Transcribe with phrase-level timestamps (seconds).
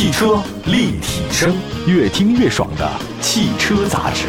[0.00, 1.54] 汽车立体声，
[1.86, 4.28] 越听越爽的汽车杂志。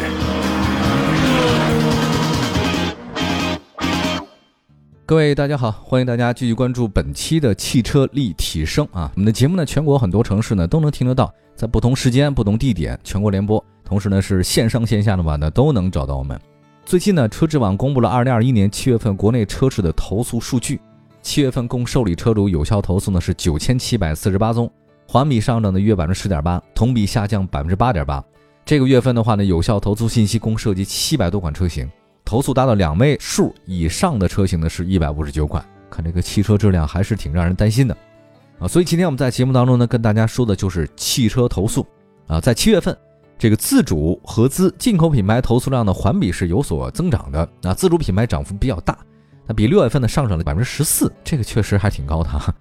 [5.06, 9.10] 各位大家好，欢迎大家继续关注本期的汽车立体声啊！
[9.14, 13.64] 我们的节目呢，全国很多城市呢都能听得到，在不同时间、不同地点，全国联播。
[13.82, 16.38] 同时呢，是线上线下的话呢都能找到我们。
[16.84, 20.78] 最近呢，车之网公布了二零二一年七月份国内车市的投诉数据，
[21.22, 24.70] 七月份共受理车主有效投诉呢是九千七百四十八宗，
[25.12, 28.24] 环比上涨的约百分之十点八，同比下降百分之八点八。
[28.64, 31.86] 这个月份的话呢，有效投诉信息共涉及七百多款车型。
[32.24, 35.62] 投诉达到两位数以上的车型呢，是一百五十九款。
[35.90, 37.94] 看这个汽车质量还是挺让人担心的
[38.58, 38.66] 啊！
[38.66, 41.86] 所以今天我们在节目当中呢，跟大家说的就是汽车投诉
[42.26, 42.40] 啊。
[42.40, 42.96] 在七月份，
[43.36, 47.74] 这个自主、合资、进口品牌投诉量呢，环比是有所增长的啊。
[47.74, 48.96] 自主品牌涨幅比较大，
[49.46, 52.54] 那比六月份呢上涨了百分之十四，这个确实还挺高的哈。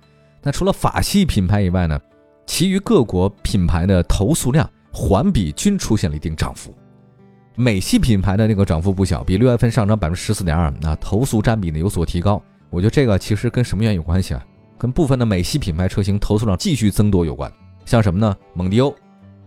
[0.43, 1.97] 那除了法系品牌以外呢，
[2.53, 6.75] 其余各国品牌的投诉量环比均出现了一定涨幅。
[7.55, 12.43] 美系品牌的那个涨幅不小，比六月份上涨百分之十四点二，那投诉占比呢有所提高。
[12.69, 14.45] 我觉得这个其实跟什么原因有关系啊？
[14.77, 17.49] 跟部分的美系品牌车型投诉量继续增多有关。
[17.85, 18.35] 像什么呢？
[18.53, 18.93] 蒙迪欧、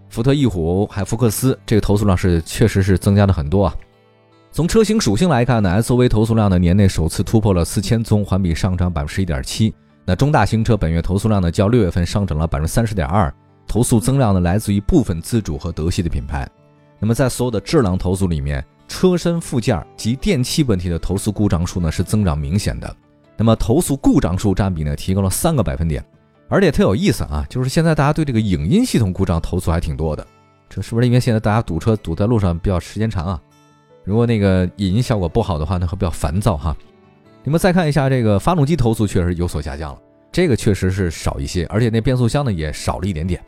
[0.08, 3.74] 福特翼虎还福克斯，这个投诉量是确实是增加了很多啊。
[4.50, 9.74] 从车型属性来看呢，SUV 投诉量呢年内首次突破了四千宗，环比上涨百分之十一点七。
[10.04, 13.32] 那中大型车本月投诉量呢较六月份上涨了百分之三十点二，
[13.66, 16.48] 投诉增量呢来自于部分自主和德系的品牌。
[16.98, 22.96] 那么在所有的质量投诉里面，车身附件及电器问题的投诉故障数呢是增长明显的。
[23.36, 26.04] 那么投诉故障数占比呢提高了三个百分点，
[26.48, 30.26] 而且特有意思啊，就是现在大家对这个影音系统故障投诉还挺多的，
[30.68, 33.40] 这是不是因为现在大家堵车堵在路上比较时间长啊？
[34.04, 36.76] 如果那个影音效果不好的话呢，会比较烦躁哈。
[37.44, 39.98] 你们再看一下这个发动机投诉确实有所下降了，
[40.32, 43.40] 这个确实是少一些，而且那变速箱呢也少了一点点。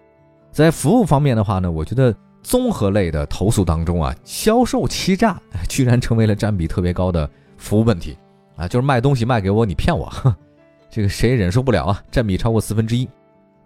[0.52, 2.14] 在服务方面的话呢，我觉得。
[2.42, 5.36] 综合类的投诉当中啊，销售欺诈
[5.68, 8.16] 居然成为了占比特别高的服务问题
[8.54, 8.68] 啊！
[8.68, 10.08] 就是卖东西卖给我，你骗我，
[10.88, 12.00] 这个谁也忍受不了啊！
[12.08, 13.08] 占比超过四分之一。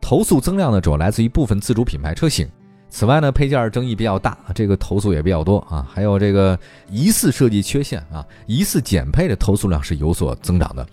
[0.00, 2.48] 投诉增量呢，主要来自于部分自主品牌车型。
[2.90, 5.86] 此外呢，配件争议比较大，这个投诉也比较多啊。
[5.88, 6.58] 还有这个
[6.90, 10.84] 疑似设计缺陷啊，疑似减配的投诉量是有所增长的。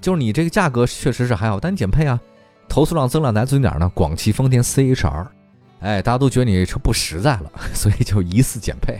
[0.00, 2.18] 就是你这个价格确实是还好，但减配啊，
[2.68, 3.88] 投诉量增量来自于哪儿呢？
[3.94, 5.26] 广汽丰田 CHR。
[5.80, 8.98] 哎，大家都觉得你这车不实在了，所以就疑似减配。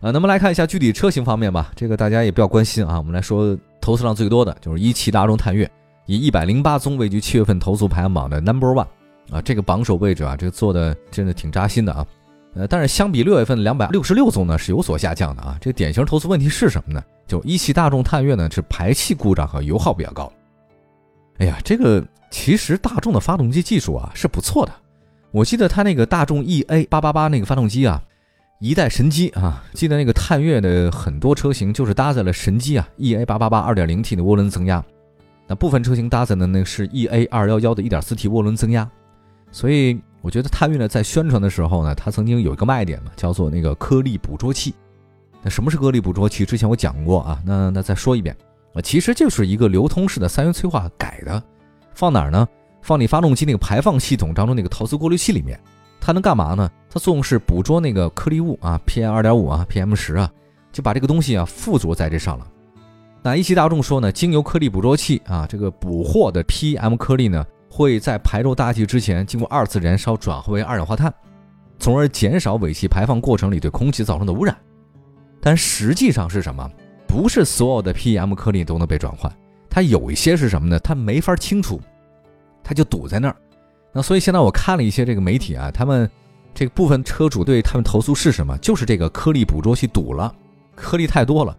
[0.00, 2.98] 啊，那么来看一下具体车型方面吧，这个大家也比较关心啊。
[2.98, 5.70] 我们来说投诉量最多的就是一汽大众探岳，
[6.06, 8.86] 以一百零八宗位居七月份投诉排行榜的 number one
[9.30, 12.06] 啊，这个榜首位置啊，这个做的真的挺扎心的啊。
[12.54, 15.56] 呃，但是相比六月份两百六十六宗呢，是有所下降的啊。
[15.60, 17.00] 这个典型投诉问题是什么呢？
[17.28, 20.32] 就一汽大众探岳呢是排气故障和油耗比较高。
[21.38, 24.72] 哎呀，这个其实大众的发动机技术啊是不错的。
[25.30, 28.02] 我记得它那个大众 E A 八八八那个发动机啊，
[28.58, 29.64] 一代神机啊！
[29.72, 34.84] 记得那个探岳的很多车型就是搭载了神机啊，E A 八八八二点零 T 的涡轮增压，
[35.46, 38.90] 那部分车型搭载的呢是 E A 二幺幺的一点四 T 涡轮增压。
[39.52, 44.74] 所以我觉得探岳呢在宣传的时候呢，它曾经有一个卖点嘛，叫做那个颗粒捕捉器。
[45.42, 46.44] 那什么是颗粒捕捉器？
[46.44, 48.36] 之前我讲过啊，那那再说一遍
[48.74, 51.42] 啊，其实就是一个流通式的三元催化改的，
[51.94, 52.46] 放哪儿呢？
[52.82, 55.58] 放你发动机那个排放系统当中那个陶瓷过滤器里面，
[56.00, 56.70] 它能干嘛呢？
[56.88, 60.30] 它作用是捕捉那个颗粒物啊，PM 二点五啊，PM 十啊，
[60.72, 62.46] 就把这个东西啊附着在这上了。
[63.22, 71.12] 那一汽大众说呢，经由颗粒捕捉器啊，这个捕获的 PM 颗粒呢，会在排入大气之前经过二次燃烧转化为二氧化碳，
[71.78, 74.56] 从而减少尾气排放过程里对空气造成的污染。
[75.40, 76.68] 但实际上是什么？
[77.06, 79.32] 不是所有的 PM 颗粒都能被转换，
[79.70, 80.78] 它有一些是什么呢？
[80.80, 81.80] 它没法清除。
[82.62, 83.36] 它就堵在那儿，
[83.92, 86.08] 那所以现在我看了一些这个媒体啊，他们
[86.54, 88.56] 这个部分车主对他们投诉是什么？
[88.58, 90.32] 就是这个颗粒捕捉器堵了，
[90.76, 91.56] 颗粒太多了。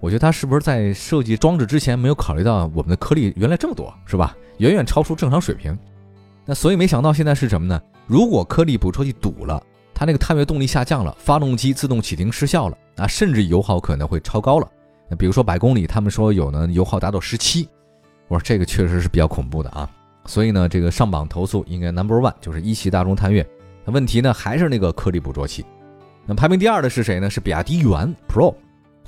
[0.00, 4.34] 我觉得他是不是在设计装置之前没有考虑到我们的颗粒原来这么多，是吧？
[4.58, 5.78] 远远超出正常水平。
[6.46, 7.80] 那所以没想到现在是什么呢？
[8.06, 9.62] 如果颗粒捕捉器堵了，
[9.94, 14.66] 它那个探月动力下降了，发动机自动启停失效了，啊，甚至油耗可能会超高了。
[15.08, 17.68] 那比如说百公里，他们说有呢油耗达到十七，
[18.28, 19.88] 我说这个确实是比较恐怖的啊。
[20.24, 23.46] 所以呢，这个上榜投诉应该 number one 就是一汽大众探岳。
[23.84, 25.64] 那问题呢，还是那个颗粒捕捉器。
[26.26, 27.28] 那排名第二的是谁呢？
[27.28, 28.54] 是比亚迪元 Pro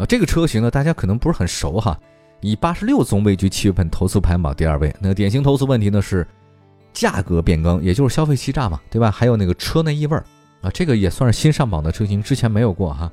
[0.02, 1.96] 啊，这个车型呢，大家可能不是很熟哈。
[2.40, 4.92] 以八十六宗位居七月份投诉排行榜第二位。
[5.00, 6.26] 那典型投诉问题呢是
[6.92, 9.12] 价格变更，也就是消费欺诈嘛，对吧？
[9.12, 10.16] 还有那个车内异味
[10.60, 13.08] 啊，这个也算是新上榜的车型，之前没有过哈。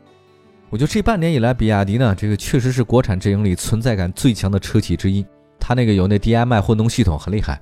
[0.71, 5.23] 我觉得这半年以来，比亚迪呢，这个确实是国产阵营里存在感最强的车企之一。
[5.59, 7.61] 它那个有那 DMI 混动系统很厉害。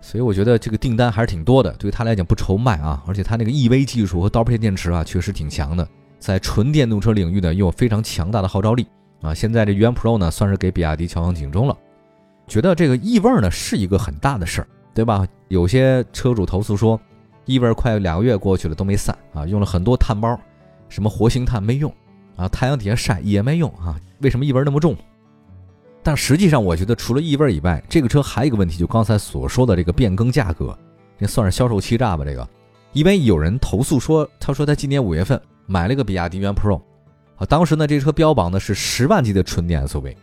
[0.00, 3.02] 所以我觉得这个订单还是挺多的，对于它来讲不愁卖啊。
[3.06, 5.86] 而且它那个 EV 技术和刀片电池啊，确实挺强的，
[6.24, 8.86] 在纯电动车领域呢，又有非常强大的号召力
[9.20, 9.34] 啊。
[9.34, 11.76] 现在这元 Pro 呢，算是给比亚迪敲响警钟了。
[12.48, 15.26] 觉得这个异味呢是一个很大的事儿，对吧？
[15.48, 16.98] 有些车主投诉说，
[17.44, 20.34] 异味快两个月过去了都没散啊，用了很多碳包，
[20.88, 21.92] 什么活性炭没用
[22.36, 24.96] 啊，太阳底下晒也没用啊，为什么异味那么重？
[26.02, 30.74] 但实际上，我觉得除了异味以外，这个车还有一个问题，就刚才所说的这个变更价格，
[31.18, 32.24] 这算是销售欺诈吧？
[32.24, 32.48] 这个，
[32.94, 36.80] 因为有人投诉说，他说他今年五月份买了个比亚迪元 Pro，
[37.36, 40.14] 啊，当时呢这车标榜的是十万级的纯电 SUV。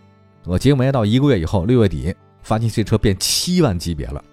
[0.45, 4.23] 我结果没到一个月以后，六月底发现这车变七万级别了，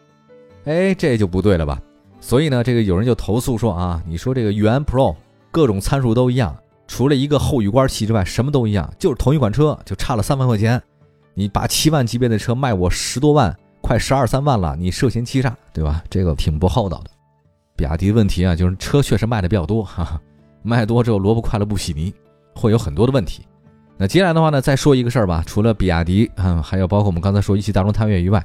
[0.64, 1.80] 哎，这就不对了吧？
[2.20, 5.14] 所以呢，这个有人就投诉说啊，你说这个元 Pro
[5.50, 6.56] 各种参数都一样，
[6.86, 10.82] 除了一个后雨刮器之外，什么都一样，就是同一款车，就差了三万块钱，
[11.34, 16.02] 你把七万级别的车卖我十多万，快十二三万了，你涉嫌欺诈，对吧？
[16.08, 17.10] 这个挺不厚道的。
[17.76, 20.20] 比亚迪问题啊，就是车确实卖的比较多，哈哈，
[20.62, 22.12] 卖多之后萝卜快了不洗泥，
[22.54, 23.46] 会有很多的问题。
[23.96, 25.42] 那接下来的话呢，再说一个事儿吧。
[25.46, 28.44] 除了比亚迪，嗯，还有包括我们刚才说一汽大众探岳以外，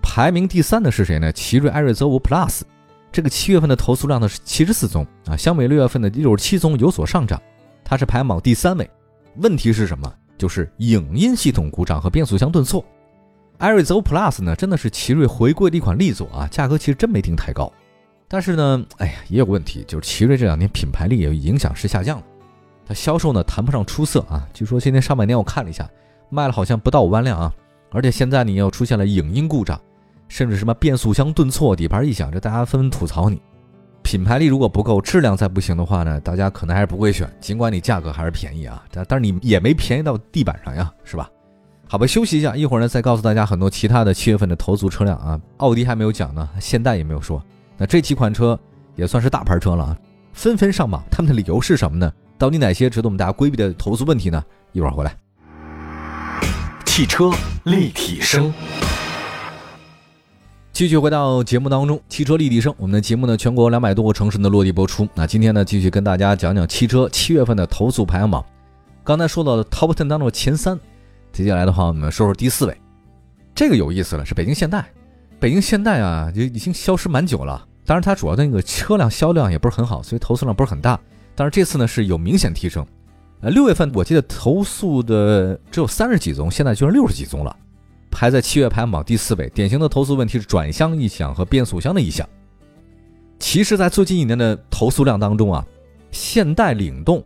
[0.00, 1.32] 排名第三的是谁呢？
[1.32, 2.62] 奇瑞艾瑞泽五 Plus，
[3.10, 7.40] 这个七月份的投诉量呢是七十四宗啊，相比六月份的六十七宗有所上涨，
[7.84, 8.88] 它是排榜第三位。
[9.36, 10.12] 问题是什么？
[10.38, 12.84] 就是影音系统故障和变速箱顿挫。
[13.58, 17.72] 艾瑞泽五 Plus 呢，真的是奇瑞回归的一款力作啊，价格其实真没定太高。
[18.32, 22.24] 但是呢，哎呀，也有个问题，就是奇瑞这两年品牌力也影响是下降了。
[22.86, 25.86] 它销售呢谈不上出色啊，据说今年上半年我看了一下，
[26.30, 27.52] 卖了好像不到五万辆啊，
[27.90, 29.78] 而且现在你又出现了影音故障，
[30.28, 33.38] 甚至什么变速箱顿挫、底盘异响，这大家纷纷吐槽你。
[34.02, 41.28] 品牌力如果不够，质量再不行的话呢，大家可能还是不会选，尽管你价格还是便宜啊，但但是你也没便宜到地板上呀，是吧？
[41.86, 47.44] 好吧，休息一下，一会儿呢再告诉大家很多其他的七月份的投诉车辆啊，奥迪还没有讲呢，现代也没有说，
[47.76, 48.58] 那这几款车
[48.94, 49.98] 也算是大牌车了啊，
[50.32, 52.12] 纷纷上榜，他们的理由是什么呢？
[52.38, 54.42] 到底哪些值得我们大家规避的投诉问题呢？
[54.72, 55.16] 一会儿回来。
[56.84, 57.30] 汽车
[57.64, 58.52] 立体声，
[60.72, 61.98] 继续回到节目当中。
[62.08, 65.08] 汽车立体声，我们的节目呢，全国两百多个城市的落地播出。
[65.14, 68.44] 那今天呢，继续跟大家讲讲汽车七月份的投诉排行榜。
[69.04, 70.78] 刚才说到的 Top Ten 当中的前三，
[71.32, 72.76] 接下来的话，我们说说第四位。
[73.54, 74.84] 这个有意思了，是北京现代。
[75.42, 77.66] 北京现代啊，就已经消失蛮久了。
[77.84, 80.96] 当然，它主要的那个车辆销量也不是很好，所以投诉量不是很大。
[81.34, 82.86] 但是这次呢是有明显提升，
[83.40, 87.56] 呃，六月份我记得投诉的只有三十几宗，现在居然六十几宗了，
[88.08, 89.50] 排在七月排行榜第四位。
[89.52, 92.24] 典型的投诉问题是转向异响和变速箱的异响。
[93.40, 95.66] 其实，在最近一年的投诉量当中啊，
[96.12, 97.20] 现代领动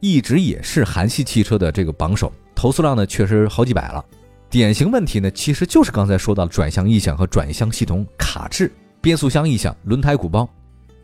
[0.00, 4.04] 一直也是韩系汽车的这个榜首，投诉量呢确实好几百了。
[4.52, 8.70] 典型问题呢其实就是刚才说到的转向异响和转向系统卡滞、
[9.00, 10.46] 变速箱异响、轮胎鼓包。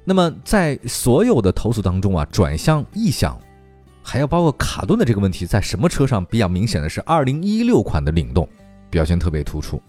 [0.05, 3.41] 那么在所有的投诉当中啊，转向异响，
[4.03, 8.47] 还要包括卡顿的这个问题，在什么车上比较明显的是二零一六款的领动
[8.91, 9.81] 表现特别突出。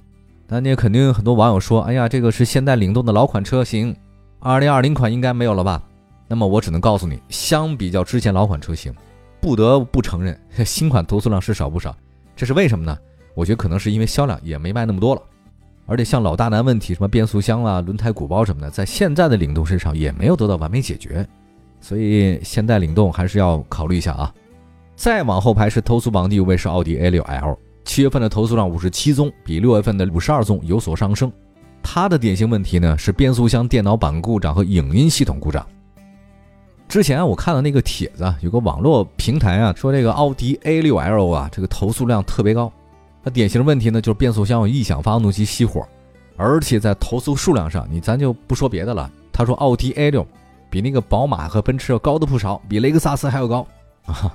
[0.48, 3.94] 那你也肯定有很多网友说，哎呀，这个是现代领动的老款车型，
[4.40, 5.84] 二零二零款应该没有了吧？
[6.30, 8.96] 那么我只能告诉你，相比较之前老款车型，
[9.42, 11.94] 不得不承认新款投诉量是少不少。
[12.38, 12.98] 这是为什么呢？
[13.40, 15.22] 我觉得可能是因为销量也没卖那么多了。
[15.86, 21.26] 而且像老大难问题，什么变速箱啊、轮胎鼓包什么的，在现在的领动身上也没有得到完美解决，
[21.80, 24.32] 所以现代领动还是要考虑一下啊。
[24.96, 31.32] 再往后排是投诉榜第五位是奥迪 A6L，七月份的投诉量五十七宗，比六月份的五十二宗有所上升。
[31.82, 35.66] 它的典型问题呢是变速箱电脑板故障和影音系统故障。
[36.88, 42.72] 之前我看到那个帖子，有个网络平台啊说这个奥迪 A6L 啊，这个投诉量特别高。
[43.30, 45.88] 典型的问题呢，就是变速箱有异响，发动机熄火，
[46.36, 49.10] 而且在投诉数量上，你咱就不说别的了。
[49.32, 50.26] 他说奥迪 A 六
[50.70, 53.66] 比那个宝马和奔驰要高的不少，比雷克萨斯还要高
[54.06, 54.34] 啊。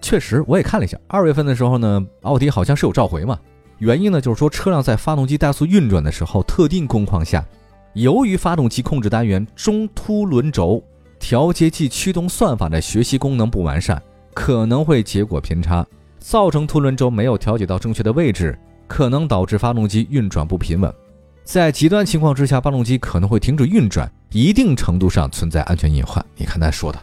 [0.00, 3.38] 确实，我也看了一下，二月份的时候呢，奥迪好像是有召回嘛。
[3.78, 7.44] 原因呢，就是说车辆在发动机怠速运转的时候，特定工况下，
[7.94, 10.82] 由于发动机控制单元中凸轮轴
[11.18, 15.86] 调节器驱动算法的学习功能不完善，可能会结果偏差。
[16.20, 20.94] 造成凸轮轴没有调节到正确的位置，可能导致发动机运转不平稳。
[21.42, 26.24] 在极端情况之下，发动机可能会停止运转，一定程度上存在安全隐患。
[26.36, 26.98] 你看他说的，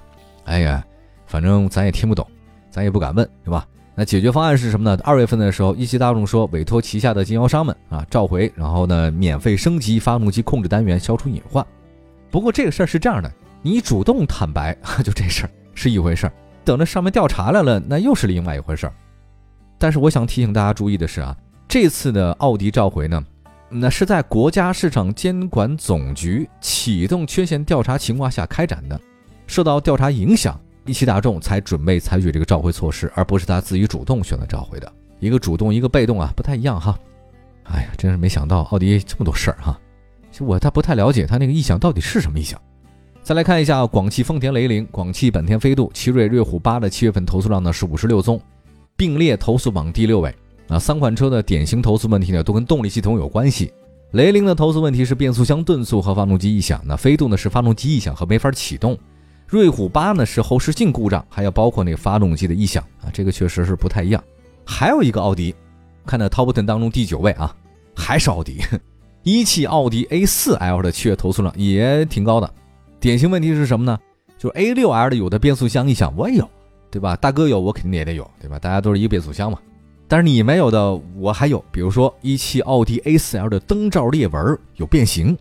[0.45, 0.81] 哎呀，
[1.25, 2.25] 反正咱也听不懂，
[2.69, 3.67] 咱也不敢问，对吧？
[3.95, 5.01] 那解决方案是什么呢？
[5.03, 11.65] 二月份的时候，一汽大众说委托旗下的经销商们啊召回，然后呢免费升级发动机控制单元，消除隐患。
[12.29, 13.31] 不过这个事儿是这样的，
[13.63, 16.33] 你主动坦白 就这事儿是一回事儿，
[16.63, 18.93] 等着上面调查来了，那又是另外一回事儿。
[19.77, 21.35] 但是我想提醒大家注意的是啊，
[21.67, 23.23] 这次的奥迪召回呢，
[23.69, 28.99] 那是在国家市场监管总局启动缺陷调查情况下开展的，
[29.45, 34.91] 受到调查影响，一汽大众才准备采取这个召回措施，而不是他自己主动选择召回的。
[35.19, 36.97] 一个主动，一个被动啊，不太一样哈。
[37.65, 39.79] 哎呀，真是没想到奥迪这么多事儿哈。
[40.31, 42.59] 其实我他不太了解他那个异响到底是什么异响。
[43.23, 48.39] 再来看一下广汽丰田雷凌、广汽本田飞度、奇瑞瑞虎八的七月份投诉量呢是五十六宗，
[48.97, 50.35] 并列投诉榜第六位。
[50.67, 53.71] 啊，三款车的典型投诉问题呢都跟动力系统有关系。
[54.11, 58.97] 雷凌的投诉问题是变速箱顿挫和发动机异响，那飞度呢是发动机异响和没法启动，
[59.47, 64.21] 瑞虎八呢是后视镜故障，还要包括那个发动机的异响啊，这个确实是不太一样。
[64.65, 65.55] 还有一个奥迪，
[66.05, 67.55] 看到 Top Ten 当中第九位啊，
[67.95, 68.61] 还是奥迪，
[69.23, 72.53] 一汽奥迪 A4L 的七月投诉量也挺高的。
[72.99, 73.97] 典型问题是什么呢？
[74.37, 76.49] 就是 A6L 的有的变速箱异响我也有，
[76.89, 77.15] 对吧？
[77.15, 78.57] 大哥有我肯定也得有，对吧？
[78.59, 79.59] 大家都是一个变速箱嘛。
[80.07, 85.37] 但是你没有的我还有，比如说一汽奥迪 A4L 的灯罩裂纹有变形，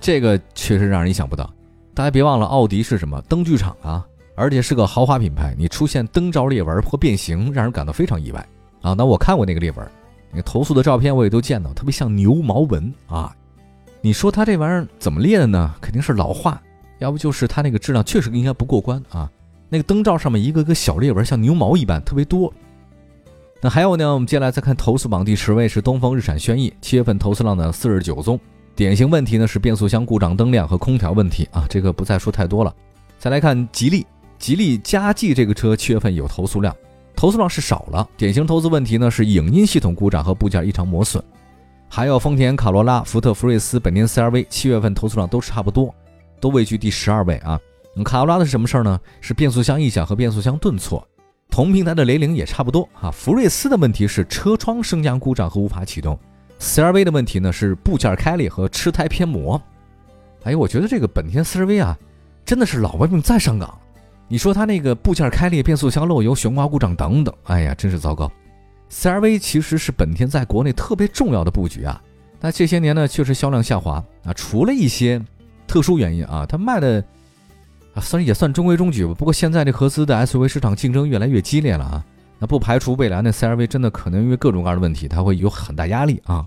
[0.00, 1.50] 这个确实让人意想不到。
[1.94, 4.06] 大家别忘了，奥迪是什么灯具厂啊？
[4.34, 8.46] 而且是个豪华品牌，你出现灯罩裂纹或变形，让人感到非常意外
[8.82, 8.92] 啊！
[8.92, 9.90] 那我看过那个裂纹，
[10.30, 13.34] 那个投诉的照片我也都见到，特别像牛毛纹啊！
[14.02, 15.74] 你说它这玩意儿怎么裂的呢？
[15.80, 16.60] 肯定是老化，
[16.98, 19.32] 要不就是它那个质量确实应该不过关啊！
[19.68, 22.52] 那个灯罩上面一个个小裂纹，像牛毛一般，特别多。
[23.60, 28.38] 那还有呢，我们接下来再看投诉榜第十位是东风日产轩逸，七月份投诉量呢四十九宗，
[28.74, 32.74] 典型问题呢是变速箱故障、灯亮和空调问题啊，这个不再说太多了。
[33.18, 34.06] 再来看吉利。
[34.38, 36.76] 吉利嘉际这个车七月份有投诉量，
[37.16, 38.06] 投诉量是少了。
[38.18, 41.24] 典型投诉问题呢是影音系统故障和部件异常磨损。
[41.88, 45.92] 还有丰田卡罗拉、福特福睿斯、本田 CR-V 七月份投诉量都是差不多，
[46.38, 47.58] 都位居第十二位啊。
[48.04, 49.00] 卡罗拉的是什么事儿呢？
[49.20, 51.06] 是变速箱异响和变速箱顿挫。
[51.48, 53.10] 同平台的雷凌也差不多啊。
[53.10, 56.18] 福睿斯的问题是车窗升降故障和无法启动。
[56.58, 59.60] CR-V 的问题呢是部件开裂和吃胎偏磨。
[60.42, 61.98] 哎我觉得这个本田 CR-V 啊，
[62.44, 63.78] 真的是老毛病再上岗。
[64.28, 68.30] 你说它那个部件开裂、变速箱漏油、悬挂故障等等，哎呀，真是糟糕。
[68.90, 72.02] CR-V 其实是本田在国内特别重要的布局啊，
[72.40, 75.20] 那这些年呢确实销量下滑啊，除了一些
[75.66, 77.02] 特殊原因啊，它卖的
[77.96, 79.14] 啊算也算中规中矩吧。
[79.14, 82.04] 不过现在这合资的 SUV 市场竞争越来越激烈了啊，
[82.38, 86.46] 那不排除未来呢 CR-V 真的可能因为各种各样的问题，它会有很大压力啊。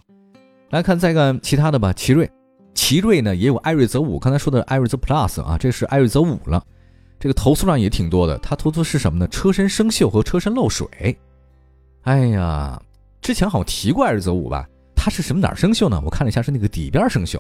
[0.70, 2.30] 来看再看其他的吧，奇瑞，
[2.76, 6.64] 奇瑞呢也有艾瑞泽五，刚才说的艾瑞泽 Plus 啊，这是艾瑞泽五了。
[7.20, 9.28] 这个投诉量也挺多的，它投诉是什么呢？
[9.28, 10.88] 车身生锈和车身漏水。
[12.04, 12.80] 哎呀，
[13.22, 14.66] 之前好像提过艾瑞泽五吧？
[14.96, 16.00] 它是什么哪儿生锈呢？
[16.06, 17.40] 我看了一下，是那个底边生锈。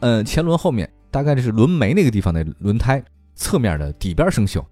[0.00, 3.02] 嗯，前轮后面大概这是轮眉那个地方的轮胎
[3.34, 4.64] 侧面的底边生锈，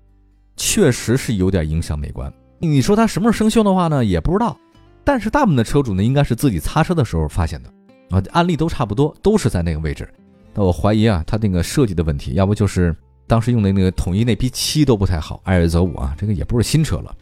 [0.57, 2.33] 确实是有点影响美观。
[2.59, 4.05] 你说它什么时候生锈的话呢？
[4.05, 4.57] 也不知道。
[5.03, 7.71] 但是大部分的车主呢，应该是自己擦车的时候发现的
[8.11, 10.09] 啊，案例都差不多，都是在那个位置。
[10.55, 12.95] 那我怀疑啊，它那个设计的问题，要不就是。
[13.27, 17.15] 当时用的那个统一那批漆都不太好，艾瑞泽五啊，这个也不是新车了。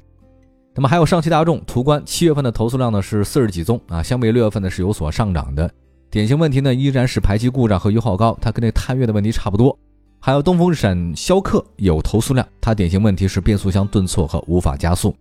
[0.75, 5.71] 那么还有上汽大众途观，七月份的投诉量呢是四十几宗啊，相比六月份呢是有所上涨的。
[6.09, 9.79] 典型问题呢依然是排气故障和油耗高，它跟那探岳的问题差不多。
[10.21, 15.15] 还有东风日产逍客有投诉量，它典型问题是变速箱顿挫和无法加速。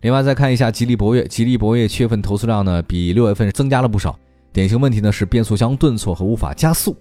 [0.00, 4.18] 另外再看一下吉利博越，吉利博越七月份投诉量呢比六月份增加了不少，
[4.52, 6.96] 典型问题呢是变速箱顿挫和无法加速。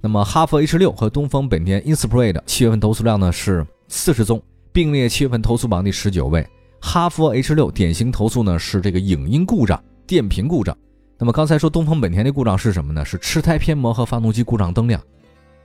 [0.00, 4.40] 那么哈弗 H 六和东风本田 Inspire 的七月份投诉量呢是四十宗，
[4.72, 6.46] 并列七月份投诉榜第十九位。
[6.80, 10.74] 哈弗 H 六典型投诉呢是这个影音故障、电瓶故障。
[11.18, 13.04] 那么刚才说东风本田的故障是什么呢？
[13.04, 14.98] 是吃胎偏磨和发动机故障灯亮。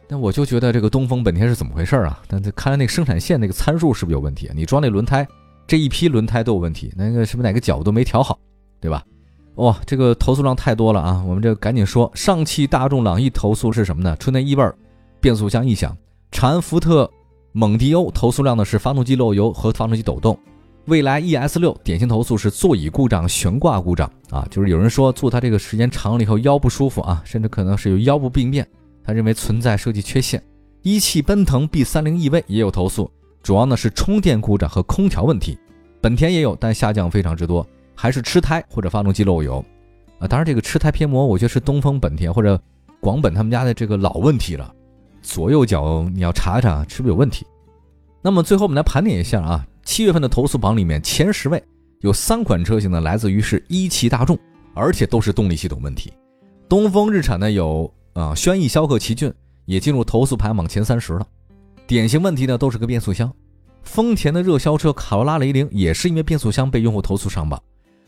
[0.07, 2.21] 那我就觉得这个东风本田是怎么回事啊？
[2.27, 4.53] 但这看来那个生产线那个参数是不是有问题啊？
[4.55, 5.27] 你装那轮胎，
[5.65, 8.37] 这一批轮胎都有问题，那个是不是哪个角都没调好，
[8.79, 9.03] 对吧？
[9.55, 11.23] 哇，这个投诉量太多了啊！
[11.25, 14.15] 我们这赶紧说，上汽大众朗逸投诉是什么呢？
[14.17, 14.69] 纯电异味、
[15.21, 15.95] 变速箱异响。
[16.29, 17.09] 长安福特
[17.53, 20.37] 蒙迪欧投诉量呢是发动机漏油和发动机抖动。
[20.87, 28.67] 蔚来 ES 六典型投诉是座椅故障、悬挂故障啊，就是有人说坐它这个时间长了以后腰不舒服啊，甚至可能是有腰部病变，
[29.05, 30.41] 他认为存在设计缺陷。
[30.81, 33.09] 一汽奔腾 B 三零 EV 也有投诉，
[33.41, 35.57] 主要呢是充电故障和空调问题。
[36.01, 37.65] 本田也有，但下降非常之多。
[37.95, 39.63] 还是吃胎或者发动机漏油，
[40.19, 42.61] 啊，当然这个吃胎偏磨，我觉得是东风本田或者
[42.99, 44.73] 广本他们家的这个老问题了。
[45.21, 47.45] 左右脚你要查查是不是有问题。
[48.21, 51.63] 那么最后我们来盘点一下啊，七月份的投诉榜里面前十位
[52.01, 54.37] 有三款车型呢来自于是一汽大众，
[54.73, 56.11] 而且都是动力系统问题。
[56.67, 59.31] 东风日产呢有啊轩逸、逍客、奇骏
[59.65, 61.27] 也进入投诉排行榜前三十了。
[61.85, 63.31] 典型问题呢都是个变速箱。
[63.83, 67.61] 丰田的热销车卡罗拉、雷凌也是因为变速箱被用户投诉上榜。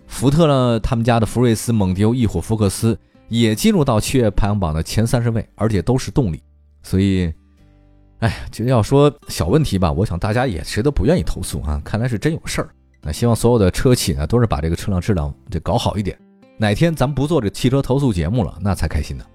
[0.08, 0.80] 福特呢？
[0.80, 2.98] 他们家的福睿斯、蒙迪欧、翼虎、福克斯
[3.28, 6.42] 也进入到七月排行榜的前三十位，而且都是动力。
[6.82, 7.32] 所以，
[8.20, 11.82] 哎呀，其实要说小问题吧，我想大家也谁都不愿意投诉啊。
[11.84, 12.70] 看来是真有事儿。
[13.02, 16.18] 那希望所有的车企呢，都是把这个车辆质量这搞好一点。
[16.58, 19.26] 哪天咱不做这汽车投诉节目了，那才开心呢。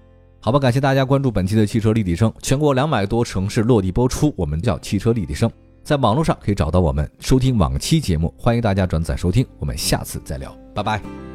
[0.45, 5.49] 好吧，感谢大家关注本期的汽车立体声，全国两百多城市落地播出，我们叫汽车立体声，
[5.85, 11.32] 在网络上可以找到我们，收听往期节目，欢迎大家转载收听，我们下次再聊，拜拜。